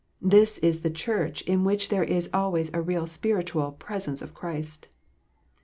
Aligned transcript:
This 0.19 0.57
is 0.57 0.81
the 0.81 0.89
Church 0.89 1.43
in 1.43 1.63
which 1.63 1.89
there 1.89 2.03
is 2.03 2.27
always 2.33 2.71
a 2.73 2.81
real 2.81 3.05
spiritual" 3.05 3.71
presence" 3.87 4.19
of 4.23 4.33
Christ. 4.33 4.87